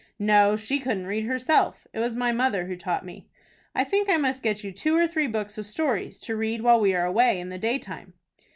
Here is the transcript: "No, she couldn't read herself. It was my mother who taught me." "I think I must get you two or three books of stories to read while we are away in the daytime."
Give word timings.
"No, 0.17 0.55
she 0.55 0.79
couldn't 0.79 1.05
read 1.05 1.25
herself. 1.25 1.85
It 1.93 1.99
was 1.99 2.15
my 2.17 2.31
mother 2.31 2.65
who 2.65 2.75
taught 2.75 3.05
me." 3.05 3.27
"I 3.75 3.83
think 3.83 4.09
I 4.09 4.17
must 4.17 4.41
get 4.41 4.63
you 4.63 4.71
two 4.71 4.95
or 4.95 5.05
three 5.05 5.27
books 5.27 5.59
of 5.59 5.67
stories 5.67 6.19
to 6.21 6.35
read 6.35 6.61
while 6.61 6.79
we 6.79 6.95
are 6.95 7.05
away 7.05 7.39
in 7.39 7.49
the 7.49 7.59
daytime." 7.59 8.13